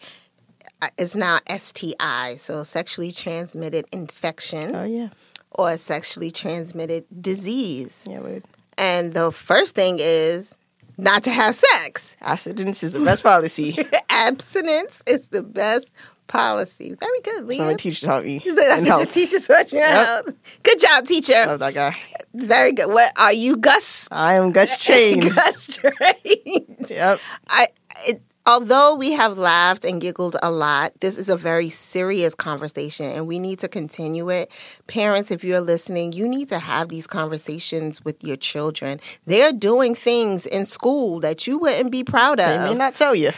uh, 0.82 0.88
It's 0.98 1.16
now 1.16 1.38
STI, 1.48 2.36
so 2.38 2.62
sexually 2.62 3.12
transmitted 3.12 3.86
infection 3.92 4.74
Oh 4.74 4.84
yeah. 4.84 5.08
or 5.50 5.76
sexually 5.76 6.30
transmitted 6.30 7.04
disease. 7.20 8.06
Yeah, 8.08 8.20
weird. 8.20 8.44
And 8.78 9.12
the 9.12 9.30
first 9.32 9.74
thing 9.74 9.98
is 10.00 10.56
not 10.96 11.22
to 11.24 11.30
have 11.30 11.54
sex. 11.54 12.16
Abstinence 12.22 12.82
is 12.82 12.92
the 12.92 13.00
best 13.00 13.22
policy. 13.22 13.76
Abstinence 14.08 15.02
is 15.06 15.28
the 15.28 15.42
best 15.42 15.92
policy. 16.30 16.94
Very 16.98 17.20
good, 17.22 17.34
So 17.40 17.42
my 17.58 17.68
Leah. 17.68 17.76
teacher 17.76 18.06
taught 18.06 18.24
me. 18.24 18.38
That's 18.44 18.56
what 18.58 18.86
your 18.86 18.86
health. 18.98 19.12
teacher 19.12 19.40
taught 19.40 19.72
you. 19.72 19.78
Yep. 19.80 20.28
Good 20.62 20.78
job, 20.78 21.06
teacher. 21.06 21.44
Love 21.46 21.58
that 21.60 21.74
guy. 21.74 21.94
Very 22.34 22.72
good. 22.72 22.88
What 22.88 23.12
are 23.16 23.32
you, 23.32 23.56
Gus? 23.56 24.08
I 24.10 24.34
am 24.34 24.52
Gus 24.52 24.78
Chain. 24.78 25.20
Gus 25.34 25.76
trained. 25.78 26.86
yep. 26.90 27.18
I. 27.48 27.68
It, 28.06 28.22
although 28.46 28.94
we 28.94 29.12
have 29.12 29.36
laughed 29.36 29.84
and 29.84 30.00
giggled 30.00 30.36
a 30.42 30.50
lot, 30.50 30.92
this 31.00 31.18
is 31.18 31.28
a 31.28 31.36
very 31.36 31.68
serious 31.68 32.34
conversation, 32.34 33.06
and 33.06 33.26
we 33.26 33.38
need 33.40 33.58
to 33.58 33.68
continue 33.68 34.30
it. 34.30 34.50
Parents, 34.86 35.30
if 35.32 35.42
you're 35.44 35.60
listening, 35.60 36.12
you 36.12 36.26
need 36.28 36.48
to 36.48 36.58
have 36.58 36.88
these 36.88 37.06
conversations 37.06 38.02
with 38.04 38.22
your 38.24 38.36
children. 38.36 39.00
They're 39.26 39.52
doing 39.52 39.94
things 39.96 40.46
in 40.46 40.66
school 40.66 41.20
that 41.20 41.46
you 41.48 41.58
wouldn't 41.58 41.90
be 41.92 42.04
proud 42.04 42.38
of. 42.40 42.48
They 42.48 42.68
may 42.70 42.74
not 42.74 42.94
tell 42.94 43.14
you, 43.14 43.32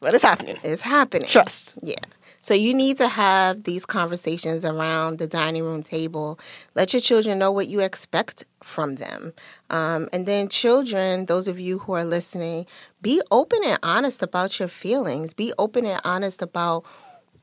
but 0.00 0.14
it's 0.14 0.24
happening. 0.24 0.58
It's 0.62 0.82
happening. 0.82 1.28
Trust. 1.28 1.78
Yeah. 1.82 1.96
So 2.40 2.54
you 2.54 2.72
need 2.72 2.96
to 2.98 3.08
have 3.08 3.64
these 3.64 3.84
conversations 3.84 4.64
around 4.64 5.18
the 5.18 5.26
dining 5.26 5.64
room 5.64 5.82
table. 5.82 6.38
Let 6.74 6.92
your 6.92 7.02
children 7.02 7.38
know 7.38 7.50
what 7.50 7.66
you 7.66 7.80
expect 7.80 8.44
from 8.62 8.96
them. 8.96 9.32
Um, 9.70 10.08
and 10.12 10.24
then, 10.24 10.48
children, 10.48 11.26
those 11.26 11.48
of 11.48 11.58
you 11.58 11.78
who 11.80 11.92
are 11.94 12.04
listening, 12.04 12.66
be 13.02 13.20
open 13.30 13.60
and 13.64 13.78
honest 13.82 14.22
about 14.22 14.58
your 14.58 14.68
feelings. 14.68 15.34
Be 15.34 15.52
open 15.58 15.84
and 15.84 16.00
honest 16.04 16.40
about, 16.40 16.86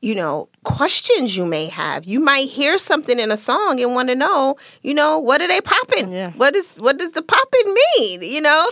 you 0.00 0.14
know, 0.14 0.48
questions 0.64 1.36
you 1.36 1.44
may 1.44 1.66
have. 1.66 2.06
You 2.06 2.18
might 2.18 2.48
hear 2.48 2.78
something 2.78 3.18
in 3.18 3.30
a 3.30 3.36
song 3.36 3.80
and 3.80 3.94
want 3.94 4.08
to 4.08 4.14
know, 4.14 4.56
you 4.82 4.94
know, 4.94 5.18
what 5.18 5.42
are 5.42 5.48
they 5.48 5.60
popping? 5.60 6.10
Yeah. 6.10 6.32
What 6.32 6.56
is 6.56 6.74
what 6.76 6.98
does 6.98 7.12
the 7.12 7.22
popping 7.22 7.74
mean? 7.98 8.22
You 8.22 8.40
know? 8.40 8.66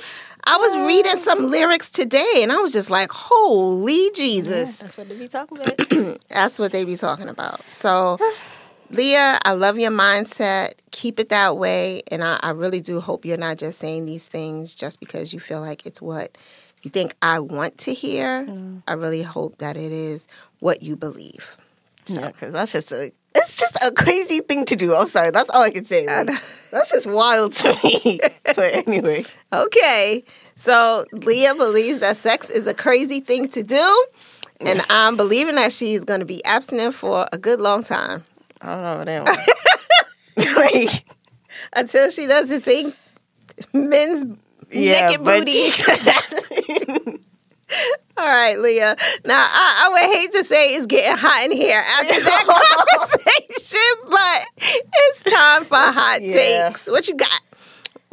I 0.46 0.56
was 0.58 0.76
reading 0.86 1.16
some 1.16 1.50
lyrics 1.50 1.90
today 1.90 2.40
and 2.42 2.52
I 2.52 2.56
was 2.56 2.72
just 2.72 2.90
like, 2.90 3.10
holy 3.10 4.10
Jesus. 4.14 4.80
That's 4.80 4.96
what 4.96 5.08
they 5.08 5.18
be 5.18 5.28
talking 5.28 5.58
about. 5.58 6.18
That's 6.28 6.58
what 6.58 6.72
they 6.72 6.84
be 6.84 6.96
talking 6.96 7.28
about. 7.28 7.62
So, 7.64 8.18
Leah, 8.90 9.38
I 9.44 9.52
love 9.52 9.78
your 9.78 9.90
mindset. 9.90 10.74
Keep 10.90 11.18
it 11.18 11.30
that 11.30 11.56
way. 11.56 12.02
And 12.10 12.22
I, 12.22 12.38
I 12.42 12.50
really 12.50 12.80
do 12.80 13.00
hope 13.00 13.24
you're 13.24 13.36
not 13.36 13.56
just 13.56 13.78
saying 13.78 14.04
these 14.04 14.28
things 14.28 14.74
just 14.74 15.00
because 15.00 15.32
you 15.32 15.40
feel 15.40 15.60
like 15.60 15.86
it's 15.86 16.02
what 16.02 16.36
you 16.82 16.90
think 16.90 17.14
I 17.22 17.40
want 17.40 17.78
to 17.78 17.94
hear. 17.94 18.46
Mm. 18.46 18.82
I 18.86 18.92
really 18.92 19.22
hope 19.22 19.56
that 19.58 19.76
it 19.76 19.92
is 19.92 20.28
what 20.60 20.82
you 20.82 20.96
believe. 20.96 21.56
yeah, 22.06 22.28
because 22.28 22.52
that's 22.52 22.72
just 22.72 22.92
a. 22.92 23.10
It's 23.35 23.57
just 23.57 23.76
a 23.85 23.93
crazy 23.93 24.41
thing 24.41 24.64
to 24.67 24.76
do. 24.76 24.95
I'm 24.95 25.07
sorry. 25.07 25.31
That's 25.31 25.50
all 25.50 25.62
I 25.62 25.71
can 25.71 25.85
say. 25.85 26.07
Like, 26.07 26.26
that's 26.71 26.91
just 26.91 27.07
wild 27.07 27.53
to 27.55 27.76
me. 27.83 28.21
but 28.45 28.87
anyway, 28.87 29.25
Okay. 29.53 30.25
So, 30.57 31.05
Leah 31.12 31.55
believes 31.55 32.00
that 32.00 32.17
sex 32.17 32.49
is 32.49 32.67
a 32.67 32.75
crazy 32.75 33.21
thing 33.21 33.49
to 33.49 33.62
do. 33.62 34.07
And 34.61 34.83
I'm 34.88 35.17
believing 35.17 35.57
that 35.57 35.73
she's 35.73 36.05
going 36.05 36.21
to 36.21 36.26
be 36.26 36.45
abstinent 36.45 36.95
for 36.95 37.26
a 37.33 37.38
good 37.38 37.61
long 37.61 37.83
time 37.83 38.25
I 38.64 38.97
don't 38.97 39.07
know 39.07 39.23
what 39.25 39.38
that 40.37 40.57
like, 40.57 41.05
until 41.75 42.11
she 42.11 42.26
doesn't 42.26 42.62
think 42.62 42.97
men's 43.73 44.25
yeah, 44.71 45.09
naked 45.09 45.25
booty. 45.25 45.71
All 48.16 48.26
right, 48.26 48.56
Leah. 48.59 48.97
Now, 49.25 49.44
I, 49.49 49.83
I 49.87 49.88
would 49.90 50.16
hate 50.16 50.33
to 50.33 50.44
say 50.44 50.75
it's 50.75 50.87
getting 50.87 51.16
hot 51.16 51.44
in 51.47 51.52
here 51.52 51.80
after 51.80 52.21
that 52.23 52.44
conversation, 53.00 53.80
but 54.09 54.83
it's 54.94 55.23
time 55.25 55.64
for 55.64 55.76
hot 55.76 56.23
Yeah. 56.23 56.68
takes. 56.68 56.88
What 56.88 57.09
you 57.09 57.14
got 57.16 57.40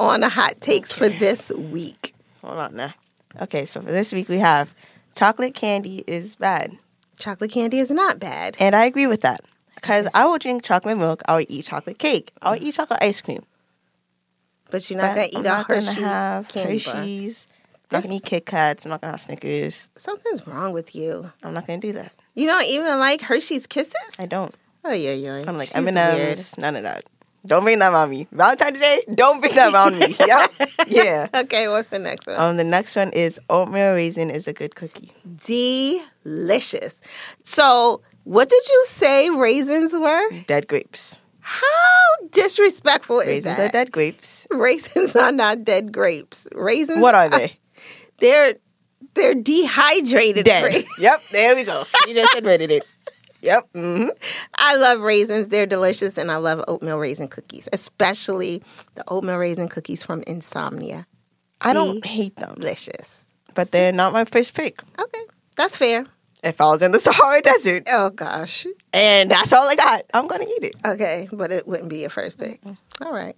on 0.00 0.20
the 0.20 0.28
hot 0.28 0.60
takes 0.60 0.92
for 0.92 1.08
this 1.08 1.52
week? 1.52 2.14
Hold 2.44 2.58
on 2.58 2.76
now. 2.76 2.94
Okay, 3.40 3.64
so 3.64 3.80
for 3.80 3.92
this 3.92 4.12
week 4.12 4.28
we 4.28 4.38
have 4.40 4.74
chocolate 5.14 5.54
candy 5.54 6.02
is 6.06 6.34
bad, 6.36 6.76
Chocolate 7.18 7.52
candy 7.52 7.78
is 7.78 7.90
not 7.92 8.18
bad. 8.18 8.56
and 8.58 8.74
I 8.74 8.84
agree 8.86 9.06
with 9.06 9.20
that 9.20 9.42
because 9.76 10.08
I 10.14 10.24
will 10.26 10.38
drink 10.38 10.64
chocolate 10.64 10.98
milk. 10.98 11.22
I 11.28 11.36
will 11.36 11.46
eat 11.48 11.64
chocolate 11.66 11.98
cake. 11.98 12.32
I 12.42 12.50
will 12.50 12.58
mm. 12.58 12.62
eat 12.62 12.74
chocolate 12.74 12.98
ice 13.02 13.20
cream. 13.20 13.44
But 14.70 14.90
you're 14.90 14.98
not 14.98 15.14
But 15.14 15.22
to 15.22 15.28
eat 15.28 15.36
I'm 15.36 15.40
a 15.40 15.48
not 15.48 15.68
gonna 15.68 15.80
Hershey 15.82 16.00
have 16.02 16.48
candy 16.48 16.82
bar. 16.84 16.94
Hershey's. 16.96 17.46
I'm 17.48 17.51
not 17.92 18.02
gonna 18.02 18.14
eat 18.16 18.24
Kit 18.24 18.46
Kats. 18.46 18.84
I'm 18.84 18.90
not 18.90 19.00
gonna 19.00 19.12
have 19.12 19.20
Snickers. 19.22 19.88
Something's 19.96 20.46
wrong 20.46 20.72
with 20.72 20.94
you. 20.94 21.30
I'm 21.42 21.54
not 21.54 21.66
gonna 21.66 21.80
do 21.80 21.92
that. 21.92 22.12
You 22.34 22.46
don't 22.46 22.64
even 22.66 22.98
like 22.98 23.20
Hershey's 23.20 23.66
Kisses? 23.66 23.94
I 24.18 24.26
don't. 24.26 24.54
Oh, 24.84 24.92
yeah, 24.92 25.12
yeah. 25.12 25.44
I'm 25.46 25.56
like 25.56 25.74
M 25.76 25.86
and. 25.86 25.96
M's. 25.96 26.56
None 26.58 26.76
of 26.76 26.82
that. 26.82 27.04
Don't 27.46 27.64
bring 27.64 27.80
that 27.80 27.92
on 27.92 28.08
me. 28.10 28.26
Valentine's 28.32 28.78
Day. 28.78 29.02
Don't 29.14 29.40
bring 29.40 29.54
that 29.54 29.74
on 29.74 29.98
me. 29.98 30.14
Yeah. 30.26 30.46
Yeah. 30.86 31.26
Okay, 31.34 31.68
what's 31.68 31.88
the 31.88 31.98
next 31.98 32.26
one? 32.26 32.36
Um, 32.40 32.56
the 32.56 32.64
next 32.64 32.94
one 32.96 33.10
is 33.12 33.38
oatmeal 33.50 33.94
raisin 33.94 34.30
is 34.30 34.46
a 34.46 34.52
good 34.52 34.74
cookie. 34.76 35.10
Delicious. 36.24 37.02
So, 37.44 38.00
what 38.24 38.48
did 38.48 38.68
you 38.68 38.84
say 38.86 39.30
raisins 39.30 39.92
were? 39.92 40.30
Dead 40.46 40.68
grapes. 40.68 41.18
How 41.40 41.66
disrespectful 42.30 43.18
is 43.20 43.28
Raisins 43.28 43.56
that? 43.56 43.68
are 43.68 43.72
dead 43.72 43.90
grapes. 43.90 44.46
Raisins 44.50 45.16
are 45.16 45.32
not 45.32 45.64
dead 45.64 45.92
grapes. 45.92 46.46
Raisins 46.54 47.00
What 47.02 47.16
are 47.16 47.28
they? 47.28 47.58
They're 48.22 48.54
they're 49.14 49.34
dehydrated 49.34 50.44
Dead. 50.46 50.84
Yep. 50.98 51.20
There 51.32 51.54
we 51.56 51.64
go. 51.64 51.84
You 52.06 52.14
just 52.14 52.34
admitted 52.34 52.70
it. 52.70 52.86
Yep. 53.42 53.68
hmm 53.74 54.06
I 54.54 54.76
love 54.76 55.00
raisins. 55.00 55.48
They're 55.48 55.66
delicious 55.66 56.16
and 56.16 56.30
I 56.30 56.36
love 56.36 56.62
oatmeal 56.68 56.98
raisin 56.98 57.26
cookies, 57.28 57.68
especially 57.72 58.62
the 58.94 59.02
oatmeal 59.08 59.36
raisin 59.38 59.68
cookies 59.68 60.04
from 60.04 60.22
Insomnia. 60.28 61.06
I 61.60 61.72
don't 61.74 62.04
hate 62.06 62.36
them, 62.36 62.54
Delicious. 62.54 63.26
but 63.54 63.70
they're 63.72 63.92
not 63.92 64.12
my 64.12 64.24
first 64.24 64.54
pick. 64.54 64.80
Okay. 64.98 65.20
That's 65.56 65.76
fair. 65.76 66.06
If 66.44 66.60
I 66.60 66.64
was 66.66 66.82
in 66.82 66.90
the 66.92 66.98
Sahara 67.00 67.40
Desert 67.42 67.84
Oh 67.90 68.10
gosh. 68.10 68.66
and 68.92 69.30
that's 69.30 69.52
all 69.52 69.68
I 69.68 69.74
got, 69.76 70.02
I'm 70.14 70.26
gonna 70.28 70.44
eat 70.44 70.64
it. 70.64 70.74
Okay, 70.86 71.28
but 71.32 71.50
it 71.52 71.66
wouldn't 71.66 71.90
be 71.90 71.98
your 71.98 72.10
first 72.10 72.38
pick. 72.38 72.60
All 73.00 73.12
right. 73.12 73.36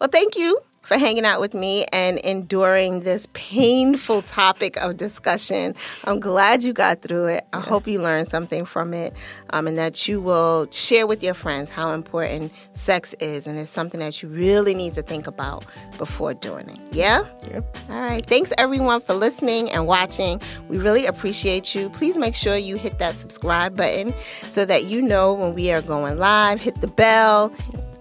Well, 0.00 0.08
thank 0.10 0.36
you 0.36 0.58
for 0.88 0.96
hanging 0.96 1.26
out 1.26 1.38
with 1.38 1.52
me 1.52 1.84
and 1.92 2.16
enduring 2.20 3.00
this 3.00 3.28
painful 3.34 4.22
topic 4.22 4.78
of 4.78 4.96
discussion. 4.96 5.74
I'm 6.04 6.18
glad 6.18 6.64
you 6.64 6.72
got 6.72 7.02
through 7.02 7.26
it. 7.26 7.46
I 7.52 7.60
hope 7.60 7.86
you 7.86 8.00
learned 8.00 8.28
something 8.28 8.64
from 8.64 8.94
it 8.94 9.14
um, 9.50 9.66
and 9.66 9.76
that 9.76 10.08
you 10.08 10.18
will 10.18 10.66
share 10.70 11.06
with 11.06 11.22
your 11.22 11.34
friends 11.34 11.68
how 11.68 11.92
important 11.92 12.52
sex 12.72 13.12
is. 13.20 13.46
And 13.46 13.58
it's 13.58 13.68
something 13.68 14.00
that 14.00 14.22
you 14.22 14.30
really 14.30 14.72
need 14.72 14.94
to 14.94 15.02
think 15.02 15.26
about 15.26 15.66
before 15.98 16.32
doing 16.32 16.70
it. 16.70 16.80
Yeah? 16.90 17.22
Yep. 17.50 17.76
All 17.90 18.00
right. 18.00 18.24
Thanks 18.26 18.54
everyone 18.56 19.02
for 19.02 19.12
listening 19.12 19.70
and 19.70 19.86
watching. 19.86 20.40
We 20.68 20.78
really 20.78 21.04
appreciate 21.04 21.74
you. 21.74 21.90
Please 21.90 22.16
make 22.16 22.34
sure 22.34 22.56
you 22.56 22.76
hit 22.76 22.98
that 22.98 23.14
subscribe 23.14 23.76
button 23.76 24.14
so 24.44 24.64
that 24.64 24.84
you 24.84 25.02
know 25.02 25.34
when 25.34 25.54
we 25.54 25.70
are 25.70 25.82
going 25.82 26.18
live. 26.18 26.62
Hit 26.62 26.80
the 26.80 26.88
bell. 26.88 27.52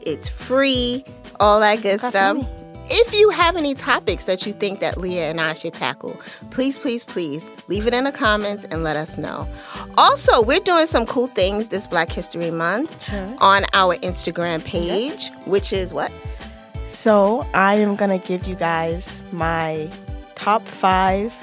It's 0.06 0.30
free. 0.30 1.04
All 1.42 1.60
that 1.60 1.84
good 1.84 2.00
Cost 2.00 2.14
stuff. 2.14 2.48
If 2.90 3.14
you 3.14 3.30
have 3.30 3.56
any 3.58 3.76
topics 3.76 4.26
that 4.26 4.46
you 4.46 4.54
think 4.54 4.80
that 4.80 4.98
Leah 4.98 5.30
and 5.30 5.42
I 5.42 5.54
should 5.54 5.74
tackle, 5.74 6.20
please, 6.52 6.80
please, 6.80 7.04
please 7.04 7.52
leave 7.68 7.86
it 7.86 7.94
in 7.94 8.06
the 8.06 8.12
comments 8.12 8.64
and 8.66 8.84
let 8.84 8.96
us 8.96 9.18
know. 9.18 9.48
Also, 9.98 10.42
we're 10.42 10.60
doing 10.62 10.88
some 10.88 11.06
cool 11.06 11.28
things 11.28 11.68
this 11.70 11.86
Black 11.86 12.10
History 12.10 12.50
Month 12.52 13.04
Sure. 13.10 13.36
on 13.40 13.66
our 13.74 13.96
Instagram 13.98 14.64
page, 14.64 15.30
which 15.46 15.74
is 15.74 15.94
what? 15.94 16.12
So 16.86 17.46
I 17.54 17.76
am 17.76 17.98
gonna 17.98 18.20
give 18.20 18.48
you 18.48 18.56
guys 18.56 19.22
my 19.34 19.90
top 20.36 20.62
five 20.62 21.34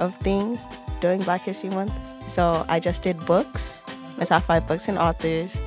of 0.00 0.14
things 0.16 0.66
during 1.00 1.22
Black 1.22 1.40
History 1.40 1.70
Month. 1.70 1.92
So 2.26 2.64
I 2.68 2.78
just 2.78 3.00
did 3.02 3.18
books, 3.24 3.82
my 4.18 4.24
top 4.26 4.42
five 4.42 4.66
books 4.66 4.86
and 4.88 4.98
authors. 4.98 5.60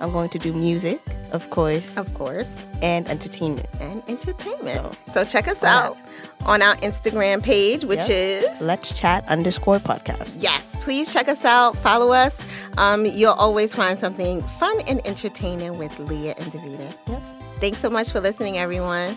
I'm 0.00 0.12
going 0.12 0.28
to 0.30 0.38
do 0.38 0.52
music, 0.52 1.00
of 1.32 1.48
course, 1.50 1.96
Of 1.96 2.12
course. 2.14 2.66
and 2.82 3.08
entertainment. 3.08 3.68
and 3.80 4.02
entertainment. 4.08 4.94
So, 5.02 5.12
So, 5.12 5.24
check 5.24 5.48
us 5.48 5.64
out 5.64 5.96
on 6.44 6.62
our 6.62 6.76
Instagram 6.76 7.42
page, 7.42 7.84
which 7.84 8.08
Yep. 8.08 8.10
is 8.10 8.60
Let's 8.60 8.92
chat 8.92 9.26
underscore 9.28 9.78
podcast. 9.78 10.38
yes. 10.40 10.76
Please 10.82 11.12
check 11.12 11.28
us 11.28 11.44
out. 11.44 11.76
Follow 11.78 12.12
us. 12.12 12.44
Um, 12.78 13.04
you'll 13.06 13.32
always 13.34 13.74
find 13.74 13.98
something 13.98 14.42
fun 14.60 14.80
and 14.86 15.04
entertaining 15.06 15.78
with 15.78 15.98
Leah 15.98 16.34
and 16.38 16.46
Davida. 16.52 16.92
Yep. 17.08 17.22
Thanks 17.60 17.78
so 17.78 17.88
much 17.90 18.10
for 18.12 18.20
listening, 18.20 18.58
everyone. 18.58 19.16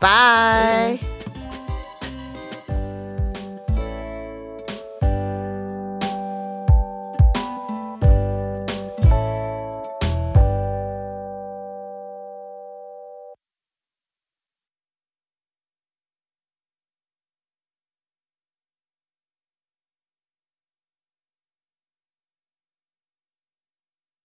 Bye. 0.00 0.98